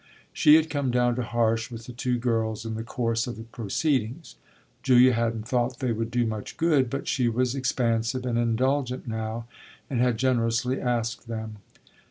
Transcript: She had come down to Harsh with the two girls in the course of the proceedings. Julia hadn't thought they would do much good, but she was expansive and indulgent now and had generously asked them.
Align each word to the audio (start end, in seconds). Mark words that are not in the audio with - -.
She 0.33 0.55
had 0.55 0.71
come 0.71 0.89
down 0.89 1.15
to 1.17 1.21
Harsh 1.21 1.69
with 1.69 1.85
the 1.85 1.91
two 1.93 2.17
girls 2.17 2.65
in 2.65 2.73
the 2.73 2.83
course 2.83 3.27
of 3.27 3.37
the 3.37 3.43
proceedings. 3.43 4.35
Julia 4.81 5.13
hadn't 5.13 5.47
thought 5.47 5.77
they 5.77 5.91
would 5.91 6.09
do 6.09 6.25
much 6.25 6.57
good, 6.57 6.89
but 6.89 7.07
she 7.07 7.29
was 7.29 7.53
expansive 7.53 8.25
and 8.25 8.39
indulgent 8.39 9.07
now 9.07 9.45
and 9.91 10.01
had 10.01 10.17
generously 10.17 10.81
asked 10.81 11.27
them. 11.27 11.57